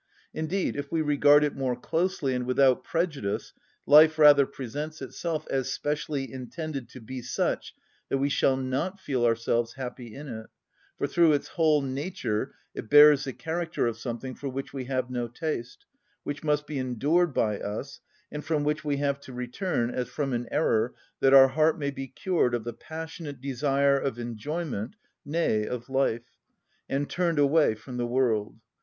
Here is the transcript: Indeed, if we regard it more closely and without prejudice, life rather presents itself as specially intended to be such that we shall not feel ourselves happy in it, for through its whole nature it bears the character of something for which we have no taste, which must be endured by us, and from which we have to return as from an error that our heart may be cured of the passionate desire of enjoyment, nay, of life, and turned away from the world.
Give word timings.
Indeed, 0.33 0.75
if 0.75 0.91
we 0.91 1.03
regard 1.03 1.43
it 1.43 1.55
more 1.55 1.75
closely 1.75 2.33
and 2.33 2.47
without 2.47 2.83
prejudice, 2.83 3.53
life 3.85 4.17
rather 4.17 4.47
presents 4.47 4.99
itself 4.99 5.45
as 5.51 5.71
specially 5.71 6.33
intended 6.33 6.89
to 6.89 6.99
be 6.99 7.21
such 7.21 7.75
that 8.09 8.17
we 8.17 8.27
shall 8.27 8.57
not 8.57 8.99
feel 8.99 9.23
ourselves 9.23 9.75
happy 9.75 10.15
in 10.15 10.27
it, 10.27 10.47
for 10.97 11.05
through 11.05 11.33
its 11.33 11.49
whole 11.49 11.83
nature 11.83 12.55
it 12.73 12.89
bears 12.89 13.25
the 13.25 13.33
character 13.33 13.85
of 13.85 13.95
something 13.95 14.33
for 14.33 14.49
which 14.49 14.73
we 14.73 14.85
have 14.85 15.11
no 15.11 15.27
taste, 15.27 15.85
which 16.23 16.43
must 16.43 16.65
be 16.65 16.79
endured 16.79 17.31
by 17.31 17.59
us, 17.59 17.99
and 18.31 18.43
from 18.43 18.63
which 18.63 18.83
we 18.83 18.97
have 18.97 19.19
to 19.19 19.33
return 19.33 19.91
as 19.91 20.09
from 20.09 20.33
an 20.33 20.47
error 20.49 20.95
that 21.19 21.31
our 21.35 21.49
heart 21.49 21.77
may 21.77 21.91
be 21.91 22.07
cured 22.07 22.55
of 22.55 22.63
the 22.63 22.73
passionate 22.73 23.39
desire 23.39 23.99
of 23.99 24.17
enjoyment, 24.17 24.95
nay, 25.23 25.63
of 25.63 25.89
life, 25.89 26.39
and 26.89 27.07
turned 27.07 27.37
away 27.37 27.75
from 27.75 27.97
the 27.97 28.07
world. 28.07 28.59